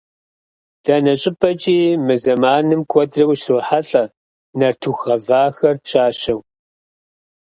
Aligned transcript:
Дэнэ 0.83 1.13
щӏыпӏэкӏи 1.21 1.77
мы 2.05 2.15
зэманым 2.23 2.81
куэдрэ 2.91 3.23
ущрохьэлӏэ 3.31 4.03
нартыху 4.57 5.01
гъэвахэр 5.03 5.75
щащэу. 5.89 6.41